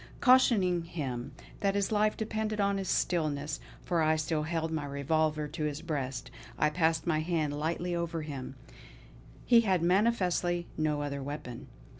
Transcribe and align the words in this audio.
Cautioning 0.19 0.81
him 0.85 1.31
that 1.59 1.75
his 1.75 1.91
life 1.91 2.17
depended 2.17 2.59
on 2.59 2.79
his 2.79 2.89
stillness, 2.89 3.59
for 3.83 4.01
I 4.01 4.15
still 4.15 4.41
held 4.41 4.71
my 4.71 4.83
revolver 4.83 5.47
to 5.49 5.63
his 5.65 5.83
breast, 5.83 6.31
I 6.57 6.71
passed 6.71 7.05
my 7.05 7.19
hand 7.19 7.53
lightly 7.59 7.95
over 7.95 8.23
him; 8.23 8.55
he 9.45 9.61
had 9.61 9.83
manifestly 9.83 10.65
no 10.75 11.03
other 11.03 11.21
weapon. 11.21 11.67